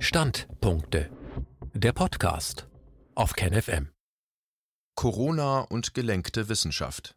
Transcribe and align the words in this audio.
Standpunkte. 0.00 1.10
Der 1.74 1.92
Podcast 1.92 2.68
auf 3.16 3.32
KenFM. 3.32 3.90
Corona 4.94 5.62
und 5.62 5.92
gelenkte 5.92 6.48
Wissenschaft. 6.48 7.16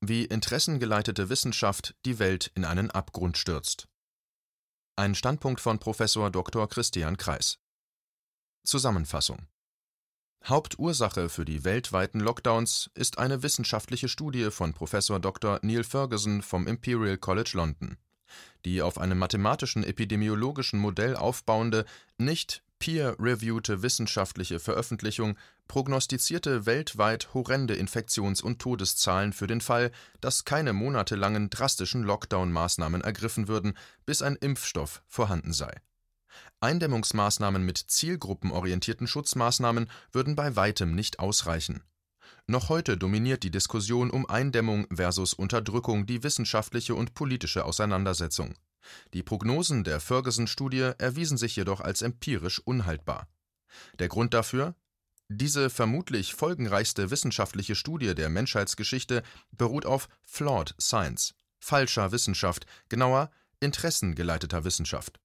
Wie 0.00 0.26
interessengeleitete 0.26 1.28
Wissenschaft 1.28 1.96
die 2.06 2.20
Welt 2.20 2.52
in 2.54 2.64
einen 2.64 2.92
Abgrund 2.92 3.36
stürzt. 3.36 3.88
Ein 4.94 5.16
Standpunkt 5.16 5.60
von 5.60 5.80
Professor 5.80 6.30
Dr. 6.30 6.68
Christian 6.68 7.16
Kreis. 7.16 7.58
Zusammenfassung. 8.64 9.48
Hauptursache 10.44 11.30
für 11.30 11.44
die 11.44 11.64
weltweiten 11.64 12.20
Lockdowns 12.20 12.90
ist 12.94 13.18
eine 13.18 13.42
wissenschaftliche 13.42 14.08
Studie 14.08 14.52
von 14.52 14.72
Professor 14.72 15.18
Dr. 15.18 15.58
Neil 15.62 15.82
Ferguson 15.82 16.42
vom 16.42 16.68
Imperial 16.68 17.18
College 17.18 17.50
London. 17.54 17.98
Die 18.64 18.82
auf 18.82 18.98
einem 18.98 19.18
mathematischen 19.18 19.84
epidemiologischen 19.84 20.78
Modell 20.78 21.16
aufbauende, 21.16 21.84
nicht 22.18 22.62
peer-reviewte 22.78 23.82
wissenschaftliche 23.82 24.58
Veröffentlichung 24.58 25.36
prognostizierte 25.68 26.66
weltweit 26.66 27.32
horrende 27.32 27.74
Infektions- 27.74 28.42
und 28.42 28.58
Todeszahlen 28.58 29.32
für 29.32 29.46
den 29.46 29.60
Fall, 29.60 29.92
dass 30.20 30.44
keine 30.44 30.72
monatelangen 30.72 31.48
drastischen 31.48 32.02
Lockdown-Maßnahmen 32.04 33.02
ergriffen 33.02 33.46
würden, 33.46 33.74
bis 34.04 34.20
ein 34.20 34.34
Impfstoff 34.34 35.02
vorhanden 35.06 35.52
sei. 35.52 35.72
Eindämmungsmaßnahmen 36.60 37.64
mit 37.64 37.78
zielgruppenorientierten 37.78 39.06
Schutzmaßnahmen 39.06 39.88
würden 40.10 40.34
bei 40.34 40.56
weitem 40.56 40.94
nicht 40.94 41.20
ausreichen. 41.20 41.82
Noch 42.50 42.68
heute 42.68 42.98
dominiert 42.98 43.44
die 43.44 43.52
Diskussion 43.52 44.10
um 44.10 44.28
Eindämmung 44.28 44.84
versus 44.92 45.34
Unterdrückung 45.34 46.06
die 46.06 46.24
wissenschaftliche 46.24 46.96
und 46.96 47.14
politische 47.14 47.64
Auseinandersetzung. 47.64 48.56
Die 49.14 49.22
Prognosen 49.22 49.84
der 49.84 50.00
Ferguson-Studie 50.00 50.90
erwiesen 50.98 51.38
sich 51.38 51.54
jedoch 51.54 51.80
als 51.80 52.02
empirisch 52.02 52.58
unhaltbar. 52.58 53.28
Der 54.00 54.08
Grund 54.08 54.34
dafür? 54.34 54.74
Diese 55.28 55.70
vermutlich 55.70 56.34
folgenreichste 56.34 57.12
wissenschaftliche 57.12 57.76
Studie 57.76 58.16
der 58.16 58.30
Menschheitsgeschichte 58.30 59.22
beruht 59.52 59.86
auf 59.86 60.08
flawed 60.24 60.74
science, 60.80 61.36
falscher 61.60 62.10
Wissenschaft, 62.10 62.66
genauer 62.88 63.30
interessengeleiteter 63.60 64.64
Wissenschaft. 64.64 65.20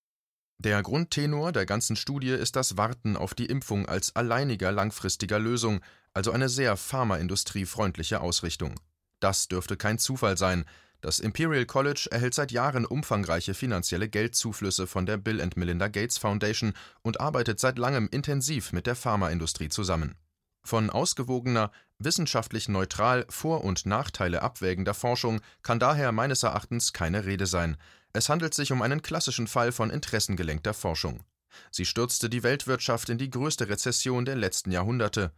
Der 0.57 0.81
Grundtenor 0.81 1.51
der 1.51 1.65
ganzen 1.65 1.95
Studie 1.95 2.29
ist 2.29 2.55
das 2.55 2.77
Warten 2.77 3.17
auf 3.17 3.33
die 3.33 3.45
Impfung 3.45 3.87
als 3.87 4.15
alleiniger 4.15 4.71
langfristiger 4.71 5.37
Lösung, 5.37 5.81
also 6.13 6.31
eine 6.31 6.49
sehr 6.49 6.77
pharmaindustriefreundliche 6.77 8.21
Ausrichtung. 8.21 8.79
Das 9.19 9.47
dürfte 9.47 9.75
kein 9.75 9.99
Zufall 9.99 10.37
sein. 10.37 10.65
Das 11.01 11.19
Imperial 11.19 11.65
College 11.65 12.07
erhält 12.09 12.33
seit 12.33 12.51
Jahren 12.51 12.85
umfangreiche 12.85 13.53
finanzielle 13.53 14.09
Geldzuflüsse 14.09 14.87
von 14.87 15.05
der 15.05 15.17
Bill 15.17 15.41
and 15.41 15.57
Melinda 15.57 15.87
Gates 15.87 16.17
Foundation 16.17 16.73
und 17.01 17.19
arbeitet 17.19 17.59
seit 17.59 17.77
langem 17.77 18.07
intensiv 18.09 18.71
mit 18.71 18.87
der 18.87 18.95
Pharmaindustrie 18.95 19.69
zusammen. 19.69 20.15
Von 20.63 20.89
ausgewogener, 20.89 21.69
wissenschaftlich 21.99 22.69
neutral 22.69 23.25
Vor- 23.29 23.63
und 23.63 23.85
Nachteile 23.85 24.41
abwägender 24.41 24.95
Forschung 24.95 25.41
kann 25.61 25.79
daher 25.79 26.11
meines 26.11 26.41
Erachtens 26.41 26.91
keine 26.91 27.25
Rede 27.25 27.45
sein. 27.45 27.77
Es 28.15 28.29
handelt 28.29 28.53
sich 28.53 28.71
um 28.71 28.81
einen 28.81 29.01
klassischen 29.01 29.45
Fall 29.45 29.73
von 29.73 29.89
interessengelenkter 29.89 30.73
Forschung. 30.73 31.25
Sie 31.69 31.85
stürzte 31.85 32.29
die 32.29 32.43
Weltwirtschaft 32.43 33.09
in 33.09 33.17
die 33.17 33.29
größte 33.29 33.67
Rezession 33.67 34.23
der 34.23 34.37
letzten 34.37 34.71
Jahrhunderte. 34.71 35.33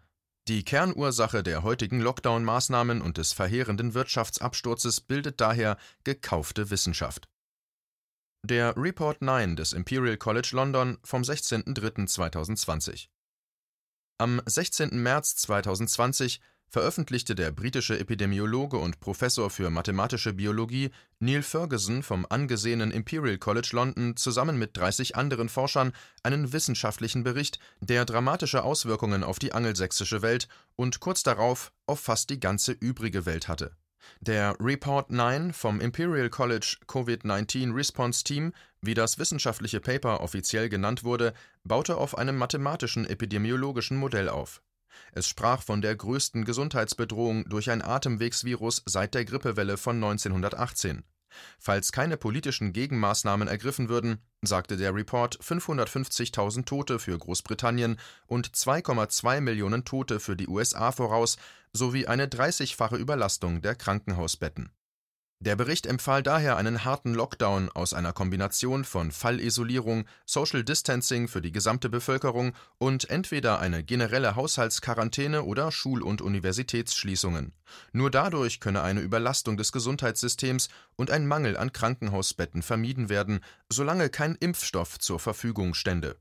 Die 0.47 0.63
Kernursache 0.63 1.41
der 1.41 1.63
heutigen 1.63 1.99
Lockdown-Maßnahmen 2.01 3.01
und 3.01 3.17
des 3.17 3.33
verheerenden 3.33 3.95
Wirtschaftsabsturzes 3.95 5.01
bildet 5.01 5.41
daher 5.41 5.77
gekaufte 6.03 6.69
Wissenschaft. 6.69 7.27
Der 8.43 8.77
Report 8.77 9.23
9 9.23 9.55
des 9.55 9.73
Imperial 9.73 10.17
College 10.17 10.49
London 10.51 10.99
vom 11.03 11.23
16.03.2020 11.23 13.07
Am 14.19 14.39
16. 14.45 15.01
März 15.01 15.35
2020 15.37 16.41
veröffentlichte 16.69 17.35
der 17.35 17.51
britische 17.51 17.97
Epidemiologe 17.97 18.77
und 18.77 18.99
Professor 18.99 19.49
für 19.49 19.69
mathematische 19.69 20.33
Biologie 20.33 20.91
Neil 21.19 21.41
Ferguson 21.41 22.03
vom 22.03 22.25
angesehenen 22.29 22.91
Imperial 22.91 23.37
College 23.37 23.69
London 23.71 24.15
zusammen 24.15 24.57
mit 24.57 24.75
30 24.75 25.15
anderen 25.15 25.49
Forschern 25.49 25.93
einen 26.23 26.53
wissenschaftlichen 26.53 27.23
Bericht, 27.23 27.59
der 27.79 28.05
dramatische 28.05 28.63
Auswirkungen 28.63 29.23
auf 29.23 29.39
die 29.39 29.53
angelsächsische 29.53 30.21
Welt 30.21 30.47
und 30.75 30.99
kurz 30.99 31.23
darauf 31.23 31.71
auf 31.85 31.99
fast 31.99 32.29
die 32.29 32.39
ganze 32.39 32.73
übrige 32.73 33.25
Welt 33.25 33.47
hatte. 33.47 33.71
Der 34.21 34.55
Report 34.59 35.11
9 35.11 35.53
vom 35.53 35.81
Imperial 35.81 36.29
College 36.29 36.77
COVID-19 36.87 37.73
Response 37.73 38.23
Team, 38.23 38.53
wie 38.81 38.93
das 38.93 39.19
wissenschaftliche 39.19 39.79
Paper 39.79 40.21
offiziell 40.21 40.69
genannt 40.69 41.03
wurde, 41.03 41.33
baute 41.63 41.97
auf 41.97 42.17
einem 42.17 42.37
mathematischen 42.37 43.05
epidemiologischen 43.05 43.97
Modell 43.97 44.29
auf 44.29 44.61
es 45.11 45.27
sprach 45.27 45.61
von 45.61 45.81
der 45.81 45.95
größten 45.95 46.45
Gesundheitsbedrohung 46.45 47.47
durch 47.49 47.69
ein 47.69 47.81
Atemwegsvirus 47.81 48.83
seit 48.85 49.13
der 49.13 49.25
Grippewelle 49.25 49.77
von 49.77 49.95
1918. 49.97 51.03
Falls 51.59 51.91
keine 51.91 52.17
politischen 52.17 52.73
Gegenmaßnahmen 52.73 53.47
ergriffen 53.47 53.89
würden, 53.89 54.19
sagte 54.41 54.77
der 54.77 54.95
Report 54.95 55.37
550.000 55.39 56.65
Tote 56.65 56.99
für 56.99 57.17
Großbritannien 57.17 57.99
und 58.27 58.49
2,2 58.49 59.41
Millionen 59.41 59.85
Tote 59.85 60.19
für 60.19 60.35
die 60.35 60.47
USA 60.47 60.91
voraus 60.91 61.37
sowie 61.73 62.07
eine 62.07 62.27
30-fache 62.27 62.97
Überlastung 62.97 63.61
der 63.61 63.75
Krankenhausbetten 63.75 64.71
der 65.39 65.55
Bericht 65.55 65.85
empfahl 65.85 66.23
daher 66.23 66.57
einen 66.57 66.83
harten 66.83 67.13
Lockdown 67.13 67.69
aus 67.69 67.93
einer 67.93 68.11
Kombination 68.11 68.83
von 68.83 69.11
Fallisolierung, 69.11 70.05
Social 70.25 70.63
Distancing 70.63 71.27
für 71.27 71.41
die 71.41 71.51
gesamte 71.51 71.89
Bevölkerung 71.89 72.53
und 72.79 73.09
entweder 73.11 73.59
eine 73.59 73.83
generelle 73.83 74.35
Haushaltsquarantäne 74.35 75.43
oder 75.43 75.71
Schul- 75.71 76.01
und 76.01 76.23
Universitätsschließungen. 76.23 77.53
Nur 77.91 78.09
dadurch 78.09 78.59
könne 78.59 78.81
eine 78.81 79.01
Überlastung 79.01 79.57
des 79.57 79.71
Gesundheitssystems 79.71 80.69
und 80.95 81.11
ein 81.11 81.27
Mangel 81.27 81.55
an 81.55 81.71
Krankenhausbetten 81.71 82.63
vermieden 82.63 83.09
werden, 83.09 83.41
solange 83.71 84.09
kein 84.09 84.35
Impfstoff 84.35 84.97
zur 84.97 85.19
Verfügung 85.19 85.75
stände 85.75 86.17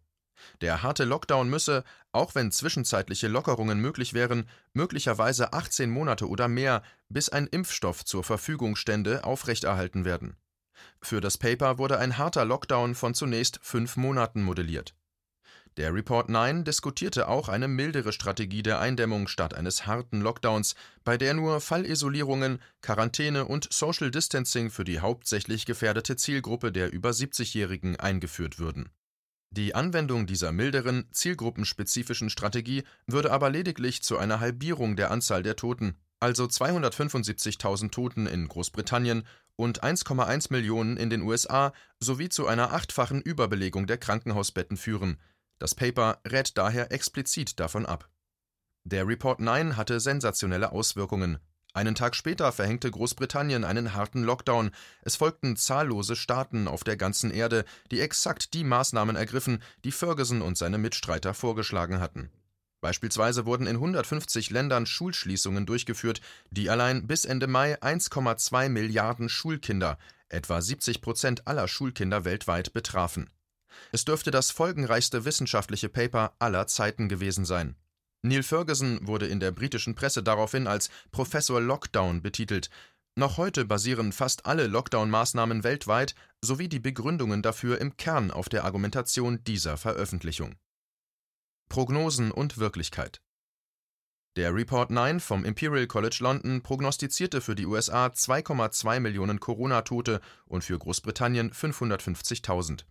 der 0.60 0.82
harte 0.82 1.04
Lockdown 1.04 1.48
müsse, 1.48 1.84
auch 2.12 2.34
wenn 2.34 2.50
zwischenzeitliche 2.50 3.28
Lockerungen 3.28 3.80
möglich 3.80 4.14
wären, 4.14 4.48
möglicherweise 4.72 5.52
18 5.52 5.90
Monate 5.90 6.28
oder 6.28 6.48
mehr, 6.48 6.82
bis 7.08 7.28
ein 7.28 7.46
Impfstoff 7.46 8.04
zur 8.04 8.24
Verfügung 8.24 8.76
stände, 8.76 9.24
aufrechterhalten 9.24 10.04
werden. 10.04 10.36
Für 11.00 11.20
das 11.20 11.38
Paper 11.38 11.78
wurde 11.78 11.98
ein 11.98 12.18
harter 12.18 12.44
Lockdown 12.44 12.94
von 12.94 13.14
zunächst 13.14 13.58
fünf 13.62 13.96
Monaten 13.96 14.42
modelliert. 14.42 14.94
Der 15.76 15.92
Report 15.92 16.30
9 16.30 16.64
diskutierte 16.64 17.28
auch 17.28 17.50
eine 17.50 17.68
mildere 17.68 18.12
Strategie 18.12 18.62
der 18.62 18.80
Eindämmung 18.80 19.28
statt 19.28 19.52
eines 19.52 19.86
harten 19.86 20.22
Lockdowns, 20.22 20.74
bei 21.04 21.18
der 21.18 21.34
nur 21.34 21.60
Fallisolierungen, 21.60 22.62
Quarantäne 22.80 23.44
und 23.44 23.70
Social 23.70 24.10
Distancing 24.10 24.70
für 24.70 24.84
die 24.84 25.00
hauptsächlich 25.00 25.66
gefährdete 25.66 26.16
Zielgruppe 26.16 26.72
der 26.72 26.94
über 26.94 27.10
70-Jährigen 27.10 27.96
eingeführt 27.96 28.58
würden 28.58 28.90
die 29.56 29.74
Anwendung 29.74 30.26
dieser 30.26 30.52
milderen, 30.52 31.08
zielgruppenspezifischen 31.12 32.28
Strategie 32.28 32.84
würde 33.06 33.32
aber 33.32 33.48
lediglich 33.48 34.02
zu 34.02 34.18
einer 34.18 34.38
Halbierung 34.38 34.96
der 34.96 35.10
Anzahl 35.10 35.42
der 35.42 35.56
Toten, 35.56 35.96
also 36.20 36.44
275.000 36.44 37.90
Toten 37.90 38.26
in 38.26 38.48
Großbritannien 38.48 39.26
und 39.56 39.82
1,1 39.82 40.52
Millionen 40.52 40.98
in 40.98 41.08
den 41.08 41.22
USA, 41.22 41.72
sowie 42.00 42.28
zu 42.28 42.46
einer 42.46 42.72
achtfachen 42.74 43.22
Überbelegung 43.22 43.86
der 43.86 43.96
Krankenhausbetten 43.96 44.76
führen. 44.76 45.18
Das 45.58 45.74
Paper 45.74 46.20
rät 46.28 46.58
daher 46.58 46.92
explizit 46.92 47.58
davon 47.58 47.86
ab. 47.86 48.10
Der 48.84 49.08
Report 49.08 49.40
9 49.40 49.78
hatte 49.78 50.00
sensationelle 50.00 50.70
Auswirkungen 50.72 51.38
einen 51.76 51.94
Tag 51.94 52.16
später 52.16 52.50
verhängte 52.52 52.90
Großbritannien 52.90 53.64
einen 53.64 53.92
harten 53.92 54.22
Lockdown. 54.22 54.70
Es 55.02 55.16
folgten 55.16 55.56
zahllose 55.56 56.16
Staaten 56.16 56.68
auf 56.68 56.84
der 56.84 56.96
ganzen 56.96 57.30
Erde, 57.30 57.64
die 57.90 58.00
exakt 58.00 58.54
die 58.54 58.64
Maßnahmen 58.64 59.14
ergriffen, 59.14 59.62
die 59.84 59.92
Ferguson 59.92 60.40
und 60.40 60.56
seine 60.56 60.78
Mitstreiter 60.78 61.34
vorgeschlagen 61.34 62.00
hatten. 62.00 62.30
Beispielsweise 62.80 63.46
wurden 63.46 63.66
in 63.66 63.76
150 63.76 64.50
Ländern 64.50 64.86
Schulschließungen 64.86 65.66
durchgeführt, 65.66 66.20
die 66.50 66.70
allein 66.70 67.06
bis 67.06 67.24
Ende 67.24 67.46
Mai 67.46 67.80
1,2 67.82 68.68
Milliarden 68.68 69.28
Schulkinder, 69.28 69.98
etwa 70.28 70.62
70 70.62 71.00
Prozent 71.00 71.46
aller 71.46 71.68
Schulkinder 71.68 72.24
weltweit, 72.24 72.72
betrafen. 72.72 73.28
Es 73.92 74.04
dürfte 74.04 74.30
das 74.30 74.50
folgenreichste 74.50 75.24
wissenschaftliche 75.24 75.88
Paper 75.88 76.34
aller 76.38 76.66
Zeiten 76.66 77.08
gewesen 77.08 77.44
sein. 77.44 77.76
Neil 78.26 78.42
Ferguson 78.42 78.98
wurde 79.06 79.26
in 79.26 79.40
der 79.40 79.52
britischen 79.52 79.94
Presse 79.94 80.22
daraufhin 80.22 80.66
als 80.66 80.90
Professor 81.12 81.60
Lockdown 81.60 82.22
betitelt. 82.22 82.70
Noch 83.14 83.38
heute 83.38 83.64
basieren 83.64 84.12
fast 84.12 84.46
alle 84.46 84.66
Lockdown-Maßnahmen 84.66 85.64
weltweit 85.64 86.14
sowie 86.42 86.68
die 86.68 86.80
Begründungen 86.80 87.42
dafür 87.42 87.80
im 87.80 87.96
Kern 87.96 88.30
auf 88.30 88.48
der 88.48 88.64
Argumentation 88.64 89.42
dieser 89.44 89.76
Veröffentlichung. 89.76 90.56
Prognosen 91.68 92.30
und 92.30 92.58
Wirklichkeit 92.58 93.22
Der 94.36 94.54
Report 94.54 94.90
9 94.90 95.20
vom 95.20 95.44
Imperial 95.44 95.86
College 95.86 96.18
London 96.20 96.62
prognostizierte 96.62 97.40
für 97.40 97.54
die 97.54 97.66
USA 97.66 98.06
2,2 98.06 99.00
Millionen 99.00 99.40
Corona-Tote 99.40 100.20
und 100.46 100.62
für 100.62 100.78
Großbritannien 100.78 101.52
550.000. 101.52 102.84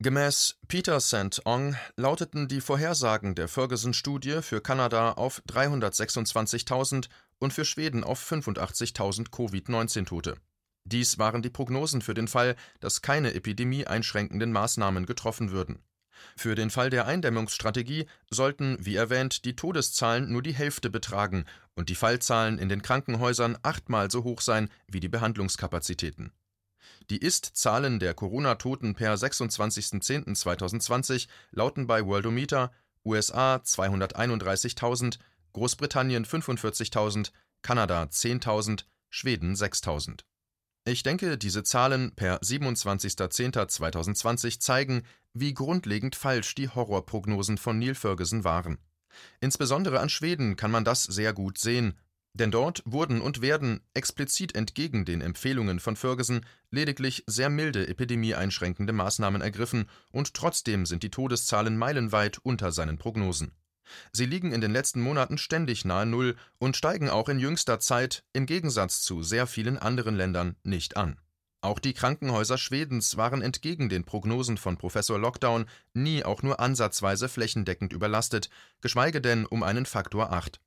Gemäß 0.00 0.60
Peter 0.68 1.00
St. 1.00 1.44
Ong 1.44 1.74
lauteten 1.96 2.46
die 2.46 2.60
Vorhersagen 2.60 3.34
der 3.34 3.48
Ferguson-Studie 3.48 4.42
für 4.42 4.60
Kanada 4.60 5.14
auf 5.14 5.42
326.000 5.48 7.08
und 7.40 7.52
für 7.52 7.64
Schweden 7.64 8.04
auf 8.04 8.22
85.000 8.30 9.30
Covid-19-Tote. 9.30 10.36
Dies 10.84 11.18
waren 11.18 11.42
die 11.42 11.50
Prognosen 11.50 12.00
für 12.00 12.14
den 12.14 12.28
Fall, 12.28 12.54
dass 12.78 13.02
keine 13.02 13.34
epidemieeinschränkenden 13.34 14.52
Maßnahmen 14.52 15.04
getroffen 15.04 15.50
würden. 15.50 15.82
Für 16.36 16.54
den 16.54 16.70
Fall 16.70 16.90
der 16.90 17.08
Eindämmungsstrategie 17.08 18.06
sollten, 18.30 18.76
wie 18.78 18.94
erwähnt, 18.94 19.44
die 19.44 19.56
Todeszahlen 19.56 20.30
nur 20.30 20.42
die 20.42 20.54
Hälfte 20.54 20.90
betragen 20.90 21.44
und 21.74 21.88
die 21.88 21.96
Fallzahlen 21.96 22.60
in 22.60 22.68
den 22.68 22.82
Krankenhäusern 22.82 23.58
achtmal 23.64 24.12
so 24.12 24.22
hoch 24.22 24.42
sein 24.42 24.70
wie 24.86 25.00
die 25.00 25.08
Behandlungskapazitäten. 25.08 26.30
Die 27.10 27.18
Ist-Zahlen 27.18 27.98
der 27.98 28.14
Corona-Toten 28.14 28.94
per 28.94 29.14
26.10.2020 29.14 31.28
lauten 31.50 31.86
bei 31.86 32.04
Worldometer 32.04 32.70
USA 33.04 33.56
231.000, 33.56 35.18
Großbritannien 35.52 36.26
45.000, 36.26 37.32
Kanada 37.62 38.02
10.000, 38.02 38.84
Schweden 39.08 39.54
6.000. 39.54 40.20
Ich 40.84 41.02
denke, 41.02 41.36
diese 41.36 41.62
Zahlen 41.62 42.14
per 42.14 42.40
27.10.2020 42.40 44.60
zeigen, 44.60 45.02
wie 45.34 45.54
grundlegend 45.54 46.16
falsch 46.16 46.54
die 46.54 46.68
Horrorprognosen 46.68 47.58
von 47.58 47.78
Neil 47.78 47.94
Ferguson 47.94 48.44
waren. 48.44 48.78
Insbesondere 49.40 50.00
an 50.00 50.08
Schweden 50.08 50.56
kann 50.56 50.70
man 50.70 50.84
das 50.84 51.02
sehr 51.02 51.32
gut 51.32 51.58
sehen, 51.58 51.98
denn 52.38 52.50
dort 52.50 52.82
wurden 52.86 53.20
und 53.20 53.42
werden 53.42 53.80
explizit 53.94 54.54
entgegen 54.54 55.04
den 55.04 55.20
Empfehlungen 55.20 55.80
von 55.80 55.96
Ferguson 55.96 56.40
lediglich 56.70 57.24
sehr 57.26 57.50
milde 57.50 57.86
epidemieeinschränkende 57.88 58.92
Maßnahmen 58.92 59.42
ergriffen, 59.42 59.88
und 60.10 60.34
trotzdem 60.34 60.86
sind 60.86 61.02
die 61.02 61.10
Todeszahlen 61.10 61.76
meilenweit 61.76 62.38
unter 62.38 62.72
seinen 62.72 62.98
Prognosen. 62.98 63.52
Sie 64.12 64.26
liegen 64.26 64.52
in 64.52 64.60
den 64.60 64.72
letzten 64.72 65.00
Monaten 65.00 65.38
ständig 65.38 65.84
nahe 65.84 66.06
Null 66.06 66.36
und 66.58 66.76
steigen 66.76 67.08
auch 67.08 67.28
in 67.28 67.38
jüngster 67.38 67.80
Zeit 67.80 68.24
im 68.32 68.46
Gegensatz 68.46 69.02
zu 69.02 69.22
sehr 69.22 69.46
vielen 69.46 69.78
anderen 69.78 70.16
Ländern 70.16 70.56
nicht 70.62 70.96
an. 70.96 71.18
Auch 71.60 71.80
die 71.80 71.92
Krankenhäuser 71.92 72.56
Schwedens 72.56 73.16
waren 73.16 73.42
entgegen 73.42 73.88
den 73.88 74.04
Prognosen 74.04 74.58
von 74.58 74.76
Professor 74.76 75.18
Lockdown 75.18 75.66
nie 75.92 76.24
auch 76.24 76.42
nur 76.42 76.60
ansatzweise 76.60 77.28
flächendeckend 77.28 77.92
überlastet, 77.92 78.48
geschweige 78.80 79.20
denn 79.20 79.44
um 79.44 79.64
einen 79.64 79.84
Faktor 79.84 80.32
8. 80.32 80.60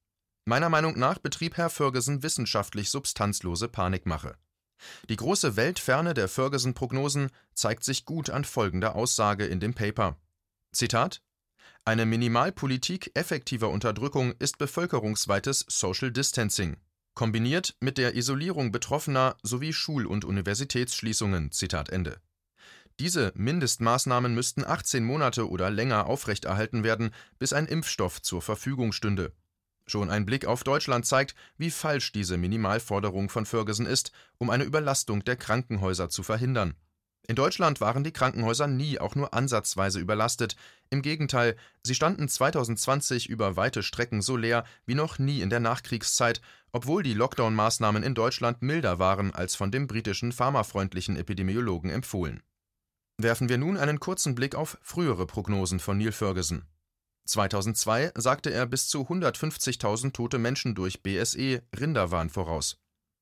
Meiner 0.45 0.69
Meinung 0.69 0.97
nach 0.97 1.19
betrieb 1.19 1.57
Herr 1.57 1.69
Ferguson 1.69 2.23
wissenschaftlich 2.23 2.89
substanzlose 2.89 3.67
Panikmache. 3.67 4.35
Die 5.07 5.15
große 5.15 5.55
Weltferne 5.55 6.15
der 6.15 6.27
Ferguson-Prognosen 6.27 7.29
zeigt 7.53 7.83
sich 7.83 8.05
gut 8.05 8.31
an 8.31 8.43
folgender 8.43 8.95
Aussage 8.95 9.45
in 9.45 9.59
dem 9.59 9.75
Paper. 9.75 10.17
Zitat 10.71 11.21
Eine 11.85 12.07
Minimalpolitik 12.07 13.11
effektiver 13.13 13.69
Unterdrückung 13.69 14.33
ist 14.39 14.57
bevölkerungsweites 14.57 15.65
Social 15.67 16.11
Distancing, 16.11 16.77
kombiniert 17.13 17.75
mit 17.79 17.99
der 17.99 18.15
Isolierung 18.15 18.71
Betroffener 18.71 19.37
sowie 19.43 19.73
Schul- 19.73 20.07
und 20.07 20.25
Universitätsschließungen. 20.25 21.51
Zitat 21.51 21.89
Ende. 21.89 22.19
Diese 22.99 23.31
Mindestmaßnahmen 23.35 24.33
müssten 24.33 24.65
18 24.65 25.03
Monate 25.03 25.49
oder 25.49 25.69
länger 25.69 26.07
aufrechterhalten 26.07 26.83
werden, 26.83 27.11
bis 27.37 27.53
ein 27.53 27.67
Impfstoff 27.67 28.21
zur 28.21 28.41
Verfügung 28.41 28.91
stünde. 28.91 29.33
Schon 29.85 30.09
ein 30.09 30.25
Blick 30.25 30.45
auf 30.45 30.63
Deutschland 30.63 31.05
zeigt, 31.05 31.35
wie 31.57 31.71
falsch 31.71 32.11
diese 32.11 32.37
Minimalforderung 32.37 33.29
von 33.29 33.45
Ferguson 33.45 33.85
ist, 33.85 34.11
um 34.37 34.49
eine 34.49 34.63
Überlastung 34.63 35.23
der 35.23 35.35
Krankenhäuser 35.35 36.09
zu 36.09 36.23
verhindern. 36.23 36.75
In 37.27 37.35
Deutschland 37.35 37.79
waren 37.81 38.03
die 38.03 38.11
Krankenhäuser 38.11 38.67
nie 38.67 38.99
auch 38.99 39.15
nur 39.15 39.33
ansatzweise 39.33 39.99
überlastet. 39.99 40.55
Im 40.89 41.01
Gegenteil, 41.01 41.55
sie 41.83 41.95
standen 41.95 42.27
2020 42.27 43.29
über 43.29 43.55
weite 43.55 43.83
Strecken 43.83 44.21
so 44.21 44.35
leer 44.35 44.65
wie 44.85 44.95
noch 44.95 45.19
nie 45.19 45.41
in 45.41 45.49
der 45.49 45.59
Nachkriegszeit, 45.59 46.41
obwohl 46.71 47.03
die 47.03 47.13
Lockdown-Maßnahmen 47.13 48.03
in 48.03 48.15
Deutschland 48.15 48.61
milder 48.61 48.99
waren 48.99 49.33
als 49.33 49.55
von 49.55 49.71
dem 49.71 49.87
britischen 49.87 50.31
pharmafreundlichen 50.31 51.15
Epidemiologen 51.15 51.91
empfohlen. 51.91 52.41
Werfen 53.17 53.49
wir 53.49 53.57
nun 53.57 53.77
einen 53.77 53.99
kurzen 53.99 54.35
Blick 54.35 54.55
auf 54.55 54.77
frühere 54.81 55.27
Prognosen 55.27 55.79
von 55.79 55.97
Neil 55.97 56.11
Ferguson. 56.11 56.65
2002 57.25 58.11
sagte 58.15 58.51
er 58.51 58.65
bis 58.65 58.87
zu 58.87 59.01
150.000 59.01 60.13
tote 60.13 60.37
Menschen 60.37 60.75
durch 60.75 61.03
BSE 61.03 61.61
Rinderwahn 61.79 62.29
voraus. 62.29 62.77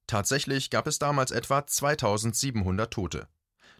Tatsächlich 0.08 0.70
gab 0.70 0.88
es 0.88 0.98
damals 0.98 1.32
etwa 1.32 1.66
2700 1.66 2.92
Tote. 2.92 3.28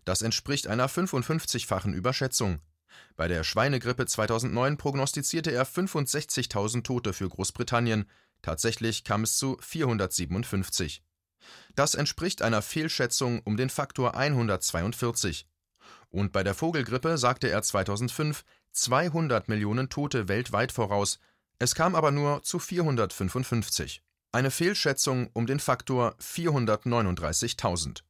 Das 0.06 0.22
entspricht 0.22 0.68
einer 0.68 0.88
55-fachen 0.90 1.94
Überschätzung. 1.94 2.62
Bei 3.16 3.28
der 3.28 3.44
Schweinegrippe 3.44 4.06
2009 4.06 4.78
prognostizierte 4.78 5.52
er 5.52 5.66
65.000 5.66 6.84
Tote 6.84 7.14
für 7.14 7.30
Großbritannien, 7.30 8.10
tatsächlich 8.42 9.04
kam 9.04 9.24
es 9.24 9.38
zu 9.38 9.58
457. 9.62 11.04
Das 11.76 11.96
entspricht 11.96 12.42
einer 12.42 12.62
Fehlschätzung 12.62 13.42
um 13.44 13.58
den 13.58 13.70
Faktor 13.70 14.16
142. 14.16 15.48
Und 16.12 16.32
bei 16.32 16.44
der 16.44 16.56
Vogelgrippe 16.56 17.18
sagte 17.18 17.50
er 17.50 17.62
2005 17.62 18.44
200 18.72 19.48
Millionen 19.48 19.90
Tote 19.90 20.28
weltweit 20.28 20.72
voraus, 20.72 21.20
es 21.60 21.76
kam 21.76 21.96
aber 21.96 22.12
nur 22.12 22.42
zu 22.44 22.58
455. 22.60 24.02
Eine 24.32 24.52
Fehlschätzung 24.52 25.30
um 25.34 25.46
den 25.46 25.60
Faktor 25.60 26.16
439.000. 26.20 28.04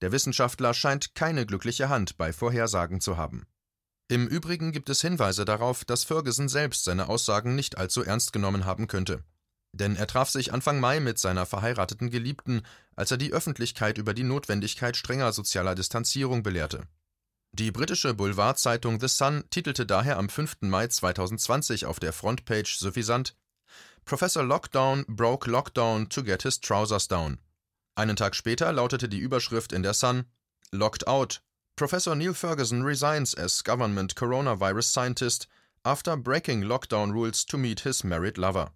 Der 0.00 0.10
Wissenschaftler 0.10 0.74
scheint 0.74 1.14
keine 1.14 1.46
glückliche 1.46 1.88
Hand 1.88 2.16
bei 2.16 2.32
Vorhersagen 2.32 3.00
zu 3.00 3.16
haben. 3.16 3.46
Im 4.08 4.26
Übrigen 4.26 4.72
gibt 4.72 4.90
es 4.90 5.00
Hinweise 5.00 5.44
darauf, 5.44 5.84
dass 5.84 6.04
Ferguson 6.04 6.48
selbst 6.48 6.84
seine 6.84 7.08
Aussagen 7.08 7.54
nicht 7.54 7.78
allzu 7.78 8.02
ernst 8.02 8.32
genommen 8.32 8.64
haben 8.64 8.86
könnte. 8.86 9.22
Denn 9.72 9.96
er 9.96 10.06
traf 10.06 10.30
sich 10.30 10.52
Anfang 10.52 10.78
Mai 10.78 11.00
mit 11.00 11.18
seiner 11.18 11.46
verheirateten 11.46 12.10
Geliebten, 12.10 12.62
als 12.96 13.10
er 13.10 13.16
die 13.16 13.32
Öffentlichkeit 13.32 13.98
über 13.98 14.14
die 14.14 14.22
Notwendigkeit 14.22 14.96
strenger 14.96 15.32
sozialer 15.32 15.74
Distanzierung 15.74 16.42
belehrte. 16.42 16.86
Die 17.56 17.70
britische 17.70 18.14
Boulevardzeitung 18.14 18.98
The 18.98 19.06
Sun 19.06 19.44
titelte 19.48 19.86
daher 19.86 20.18
am 20.18 20.28
5. 20.28 20.62
Mai 20.62 20.88
2020 20.88 21.86
auf 21.86 22.00
der 22.00 22.12
Frontpage 22.12 22.76
suffisant 22.76 23.36
Professor 24.04 24.42
Lockdown 24.42 25.04
broke 25.06 25.48
Lockdown 25.48 26.08
to 26.08 26.24
get 26.24 26.42
his 26.42 26.58
trousers 26.58 27.06
down. 27.06 27.38
Einen 27.94 28.16
Tag 28.16 28.34
später 28.34 28.72
lautete 28.72 29.08
die 29.08 29.20
Überschrift 29.20 29.72
in 29.72 29.84
der 29.84 29.94
Sun 29.94 30.24
Locked 30.72 31.06
out. 31.06 31.42
Professor 31.76 32.16
Neil 32.16 32.34
Ferguson 32.34 32.82
resigns 32.82 33.36
as 33.36 33.62
government 33.62 34.16
coronavirus 34.16 34.92
scientist 34.92 35.46
after 35.84 36.16
breaking 36.16 36.64
lockdown 36.64 37.12
rules 37.12 37.46
to 37.46 37.56
meet 37.56 37.82
his 37.82 38.02
married 38.02 38.36
lover. 38.36 38.72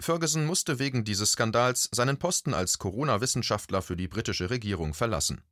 Ferguson 0.00 0.46
musste 0.46 0.80
wegen 0.80 1.04
dieses 1.04 1.30
Skandals 1.30 1.88
seinen 1.92 2.18
Posten 2.18 2.54
als 2.54 2.80
Corona-Wissenschaftler 2.80 3.82
für 3.82 3.94
die 3.94 4.08
britische 4.08 4.50
Regierung 4.50 4.94
verlassen. 4.94 5.42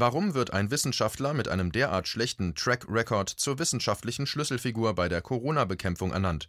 Warum 0.00 0.34
wird 0.34 0.52
ein 0.52 0.70
Wissenschaftler 0.70 1.34
mit 1.34 1.48
einem 1.48 1.72
derart 1.72 2.06
schlechten 2.06 2.54
Track 2.54 2.86
Record 2.88 3.28
zur 3.28 3.58
wissenschaftlichen 3.58 4.26
Schlüsselfigur 4.26 4.94
bei 4.94 5.08
der 5.08 5.20
Corona-Bekämpfung 5.20 6.12
ernannt? 6.12 6.48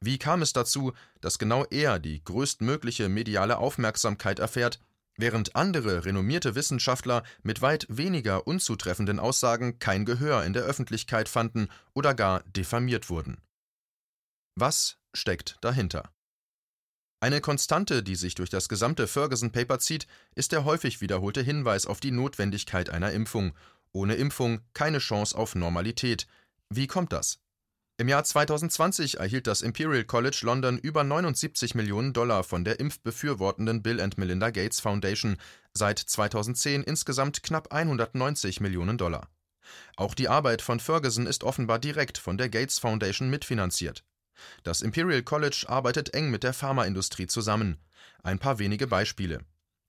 Wie 0.00 0.18
kam 0.18 0.42
es 0.42 0.52
dazu, 0.52 0.92
dass 1.20 1.38
genau 1.38 1.64
er 1.70 2.00
die 2.00 2.24
größtmögliche 2.24 3.08
mediale 3.08 3.58
Aufmerksamkeit 3.58 4.40
erfährt, 4.40 4.80
während 5.16 5.54
andere 5.54 6.04
renommierte 6.04 6.56
Wissenschaftler 6.56 7.22
mit 7.44 7.62
weit 7.62 7.86
weniger 7.88 8.48
unzutreffenden 8.48 9.20
Aussagen 9.20 9.78
kein 9.78 10.04
Gehör 10.04 10.42
in 10.42 10.52
der 10.52 10.64
Öffentlichkeit 10.64 11.28
fanden 11.28 11.68
oder 11.94 12.14
gar 12.14 12.42
diffamiert 12.42 13.08
wurden? 13.10 13.40
Was 14.56 14.98
steckt 15.14 15.56
dahinter? 15.60 16.10
Eine 17.22 17.40
Konstante, 17.40 18.02
die 18.02 18.16
sich 18.16 18.34
durch 18.34 18.50
das 18.50 18.68
gesamte 18.68 19.06
Ferguson 19.06 19.52
Paper 19.52 19.78
zieht, 19.78 20.08
ist 20.34 20.50
der 20.50 20.64
häufig 20.64 21.00
wiederholte 21.00 21.40
Hinweis 21.40 21.86
auf 21.86 22.00
die 22.00 22.10
Notwendigkeit 22.10 22.90
einer 22.90 23.12
Impfung. 23.12 23.52
Ohne 23.92 24.16
Impfung 24.16 24.62
keine 24.74 24.98
Chance 24.98 25.38
auf 25.38 25.54
Normalität. 25.54 26.26
Wie 26.68 26.88
kommt 26.88 27.12
das? 27.12 27.38
Im 27.96 28.08
Jahr 28.08 28.24
2020 28.24 29.20
erhielt 29.20 29.46
das 29.46 29.62
Imperial 29.62 30.02
College 30.02 30.40
London 30.42 30.78
über 30.78 31.04
79 31.04 31.76
Millionen 31.76 32.12
Dollar 32.12 32.42
von 32.42 32.64
der 32.64 32.80
impfbefürwortenden 32.80 33.84
Bill 33.84 34.00
and 34.00 34.18
Melinda 34.18 34.50
Gates 34.50 34.80
Foundation, 34.80 35.36
seit 35.72 36.00
2010 36.00 36.82
insgesamt 36.82 37.44
knapp 37.44 37.72
190 37.72 38.60
Millionen 38.60 38.98
Dollar. 38.98 39.28
Auch 39.94 40.16
die 40.16 40.28
Arbeit 40.28 40.60
von 40.60 40.80
Ferguson 40.80 41.28
ist 41.28 41.44
offenbar 41.44 41.78
direkt 41.78 42.18
von 42.18 42.36
der 42.36 42.48
Gates 42.48 42.80
Foundation 42.80 43.30
mitfinanziert. 43.30 44.02
Das 44.62 44.82
Imperial 44.82 45.22
College 45.22 45.64
arbeitet 45.68 46.14
eng 46.14 46.30
mit 46.30 46.42
der 46.42 46.52
Pharmaindustrie 46.52 47.26
zusammen. 47.26 47.78
Ein 48.22 48.38
paar 48.38 48.58
wenige 48.58 48.86
Beispiele. 48.86 49.40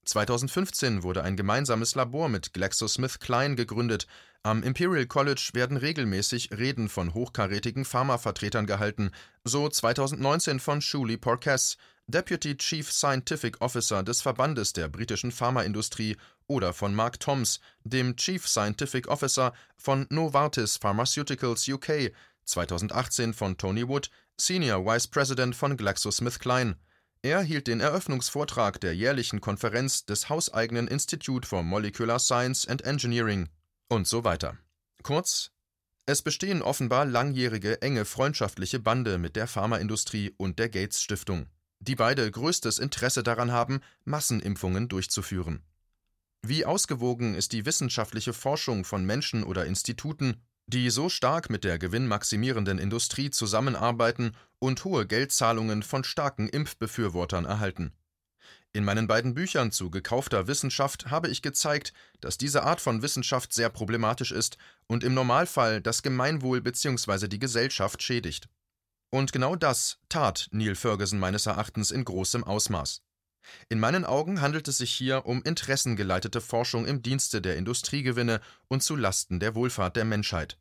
2015 0.05 1.03
wurde 1.03 1.23
ein 1.23 1.37
gemeinsames 1.37 1.95
Labor 1.95 2.27
mit 2.27 2.53
GlaxoSmithKline 2.53 3.55
gegründet. 3.55 4.07
Am 4.43 4.61
Imperial 4.61 5.05
College 5.05 5.51
werden 5.53 5.77
regelmäßig 5.77 6.51
Reden 6.51 6.89
von 6.89 7.13
hochkarätigen 7.13 7.85
Pharmavertretern 7.85 8.65
gehalten, 8.65 9.11
so 9.45 9.69
2019 9.69 10.59
von 10.59 10.81
Shuli 10.81 11.15
Porkes, 11.15 11.77
Deputy 12.07 12.57
Chief 12.57 12.91
Scientific 12.91 13.61
Officer 13.61 14.03
des 14.03 14.21
Verbandes 14.21 14.73
der 14.73 14.89
britischen 14.89 15.31
Pharmaindustrie, 15.31 16.17
oder 16.47 16.73
von 16.73 16.93
Mark 16.93 17.21
Toms, 17.21 17.61
dem 17.85 18.17
Chief 18.17 18.45
Scientific 18.45 19.07
Officer 19.07 19.53
von 19.77 20.05
Novartis 20.09 20.75
Pharmaceuticals 20.75 21.65
UK, 21.69 22.11
2018 22.45 23.33
von 23.33 23.57
Tony 23.57 23.87
Wood, 23.87 24.09
Senior 24.37 24.85
Vice 24.85 25.07
President 25.07 25.55
von 25.55 25.77
GlaxoSmithKline. 25.77 26.77
Er 27.21 27.41
hielt 27.41 27.67
den 27.67 27.79
Eröffnungsvortrag 27.79 28.81
der 28.81 28.95
jährlichen 28.95 29.39
Konferenz 29.39 30.05
des 30.05 30.29
hauseigenen 30.29 30.87
Institute 30.87 31.47
for 31.47 31.63
Molecular 31.63 32.19
Science 32.19 32.67
and 32.67 32.81
Engineering 32.83 33.49
und 33.87 34.07
so 34.07 34.23
weiter. 34.23 34.57
Kurz, 35.03 35.51
es 36.05 36.21
bestehen 36.21 36.61
offenbar 36.61 37.05
langjährige 37.05 37.81
enge 37.81 38.03
freundschaftliche 38.03 38.79
Bande 38.79 39.17
mit 39.17 39.37
der 39.37 39.47
Pharmaindustrie 39.47 40.33
und 40.35 40.59
der 40.59 40.67
Gates 40.67 41.01
Stiftung, 41.01 41.47
die 41.79 41.95
beide 41.95 42.29
größtes 42.29 42.77
Interesse 42.77 43.23
daran 43.23 43.53
haben, 43.53 43.79
Massenimpfungen 44.03 44.89
durchzuführen. 44.89 45.63
Wie 46.41 46.65
ausgewogen 46.65 47.35
ist 47.35 47.53
die 47.53 47.65
wissenschaftliche 47.65 48.33
Forschung 48.33 48.83
von 48.83 49.05
Menschen 49.05 49.45
oder 49.45 49.65
Instituten, 49.65 50.41
die 50.67 50.89
so 50.89 51.09
stark 51.09 51.49
mit 51.49 51.63
der 51.63 51.77
gewinnmaximierenden 51.77 52.79
Industrie 52.79 53.29
zusammenarbeiten 53.29 54.35
und 54.59 54.83
hohe 54.85 55.05
Geldzahlungen 55.05 55.83
von 55.83 56.03
starken 56.03 56.47
Impfbefürwortern 56.49 57.45
erhalten. 57.45 57.93
In 58.75 58.83
meinen 58.83 59.05
beiden 59.05 59.35
Büchern 59.35 59.71
zu 59.71 59.91
gekaufter 59.91 60.47
Wissenschaft 60.47 61.11
habe 61.11 61.29
ich 61.29 61.43
gezeigt, 61.43 61.93
dass 62.21 62.39
diese 62.39 62.63
Art 62.63 62.81
von 62.81 63.03
Wissenschaft 63.03 63.53
sehr 63.53 63.69
problematisch 63.69 64.31
ist 64.31 64.57
und 64.87 65.03
im 65.03 65.13
Normalfall 65.13 65.79
das 65.79 66.01
Gemeinwohl 66.01 66.59
bzw. 66.59 67.27
die 67.27 67.37
Gesellschaft 67.37 68.01
schädigt. 68.01 68.49
Und 69.11 69.31
genau 69.31 69.55
das 69.55 69.99
tat 70.09 70.47
Neil 70.51 70.73
Ferguson 70.73 71.19
meines 71.19 71.45
Erachtens 71.45 71.91
in 71.91 72.03
großem 72.03 72.43
Ausmaß. 72.43 73.03
In 73.69 73.79
meinen 73.79 74.05
Augen 74.05 74.41
handelt 74.41 74.67
es 74.67 74.77
sich 74.77 74.93
hier 74.93 75.25
um 75.25 75.41
interessengeleitete 75.43 76.41
Forschung 76.41 76.85
im 76.85 77.01
Dienste 77.01 77.41
der 77.41 77.57
Industriegewinne 77.57 78.41
und 78.67 78.83
zu 78.83 78.95
Lasten 78.95 79.39
der 79.39 79.55
Wohlfahrt 79.55 79.95
der 79.95 80.05
Menschheit. 80.05 80.57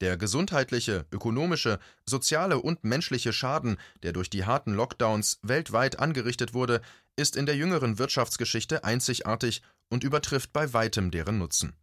Der 0.00 0.16
gesundheitliche, 0.16 1.06
ökonomische, 1.12 1.78
soziale 2.04 2.58
und 2.58 2.84
menschliche 2.84 3.32
Schaden, 3.32 3.78
der 4.02 4.12
durch 4.12 4.28
die 4.28 4.44
harten 4.44 4.74
Lockdowns 4.74 5.38
weltweit 5.42 5.98
angerichtet 5.98 6.52
wurde, 6.52 6.82
ist 7.16 7.36
in 7.36 7.46
der 7.46 7.56
jüngeren 7.56 7.98
Wirtschaftsgeschichte 7.98 8.84
einzigartig 8.84 9.62
und 9.88 10.04
übertrifft 10.04 10.52
bei 10.52 10.72
weitem 10.72 11.10
deren 11.10 11.38
Nutzen. 11.38 11.74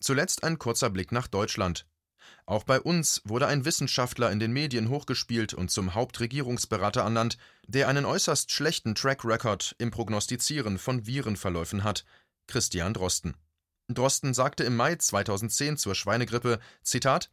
Zuletzt 0.00 0.44
ein 0.44 0.58
kurzer 0.58 0.90
Blick 0.90 1.10
nach 1.10 1.26
Deutschland. 1.26 1.86
Auch 2.46 2.64
bei 2.64 2.80
uns 2.80 3.22
wurde 3.24 3.46
ein 3.46 3.64
Wissenschaftler 3.64 4.30
in 4.30 4.38
den 4.38 4.52
Medien 4.52 4.88
hochgespielt 4.88 5.54
und 5.54 5.70
zum 5.70 5.94
Hauptregierungsberater 5.94 7.02
ernannt, 7.02 7.38
der 7.66 7.88
einen 7.88 8.04
äußerst 8.04 8.50
schlechten 8.50 8.94
Track 8.94 9.24
Record 9.24 9.74
im 9.78 9.90
Prognostizieren 9.90 10.78
von 10.78 11.06
Virenverläufen 11.06 11.84
hat, 11.84 12.04
Christian 12.46 12.94
Drosten. 12.94 13.36
Drosten 13.88 14.34
sagte 14.34 14.64
im 14.64 14.76
Mai 14.76 14.96
2010 14.96 15.76
zur 15.76 15.94
Schweinegrippe, 15.94 16.58
Zitat, 16.82 17.30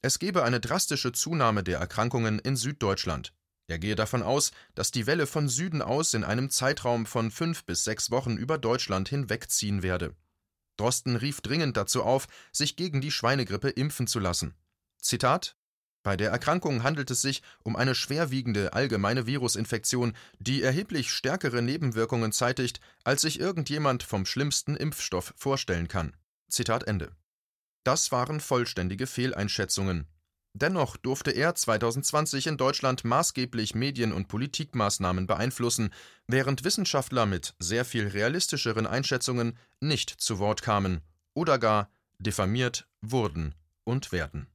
es 0.00 0.18
gebe 0.18 0.42
eine 0.42 0.58
drastische 0.58 1.12
Zunahme 1.12 1.62
der 1.62 1.78
Erkrankungen 1.78 2.40
in 2.40 2.56
Süddeutschland. 2.56 3.32
Er 3.68 3.78
gehe 3.78 3.94
davon 3.94 4.22
aus, 4.22 4.50
dass 4.74 4.90
die 4.90 5.06
Welle 5.06 5.26
von 5.26 5.48
Süden 5.48 5.80
aus 5.80 6.14
in 6.14 6.24
einem 6.24 6.50
Zeitraum 6.50 7.06
von 7.06 7.30
fünf 7.30 7.64
bis 7.64 7.84
sechs 7.84 8.10
Wochen 8.10 8.36
über 8.36 8.58
Deutschland 8.58 9.08
hinwegziehen 9.08 9.82
werde. 9.82 10.14
Drosten 10.82 11.14
rief 11.14 11.40
dringend 11.40 11.76
dazu 11.76 12.02
auf, 12.02 12.26
sich 12.50 12.74
gegen 12.74 13.00
die 13.00 13.12
Schweinegrippe 13.12 13.70
impfen 13.70 14.08
zu 14.08 14.18
lassen. 14.18 14.54
Zitat 15.00 15.56
bei 16.02 16.16
der 16.16 16.32
Erkrankung 16.32 16.82
handelt 16.82 17.12
es 17.12 17.22
sich 17.22 17.42
um 17.62 17.76
eine 17.76 17.94
schwerwiegende 17.94 18.72
allgemeine 18.72 19.24
Virusinfektion, 19.24 20.14
die 20.40 20.60
erheblich 20.60 21.12
stärkere 21.12 21.62
Nebenwirkungen 21.62 22.32
zeitigt, 22.32 22.80
als 23.04 23.20
sich 23.20 23.38
irgendjemand 23.38 24.02
vom 24.02 24.26
schlimmsten 24.26 24.76
Impfstoff 24.76 25.32
vorstellen 25.36 25.86
kann. 25.86 26.16
Zitat 26.48 26.82
Ende. 26.88 27.12
Das 27.84 28.10
waren 28.10 28.40
vollständige 28.40 29.06
Fehleinschätzungen. 29.06 30.08
Dennoch 30.54 30.96
durfte 30.96 31.30
er 31.30 31.54
2020 31.54 32.46
in 32.46 32.56
Deutschland 32.58 33.04
maßgeblich 33.04 33.74
Medien- 33.74 34.12
und 34.12 34.28
Politikmaßnahmen 34.28 35.26
beeinflussen, 35.26 35.90
während 36.26 36.64
Wissenschaftler 36.64 37.24
mit 37.24 37.54
sehr 37.58 37.84
viel 37.84 38.08
realistischeren 38.08 38.86
Einschätzungen 38.86 39.58
nicht 39.80 40.10
zu 40.10 40.38
Wort 40.38 40.62
kamen 40.62 41.00
oder 41.34 41.58
gar 41.58 41.90
diffamiert 42.18 42.86
wurden 43.00 43.54
und 43.84 44.12
werden 44.12 44.46